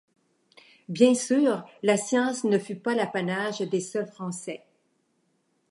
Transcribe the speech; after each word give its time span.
Bien 0.89 1.13
sûr, 1.13 1.63
la 1.83 1.95
Science 1.95 2.43
ne 2.43 2.57
fut 2.57 2.75
pas 2.79 2.95
l'apanage 2.95 3.59
des 3.59 3.79
seuls 3.81 4.07
Français. 4.09 4.65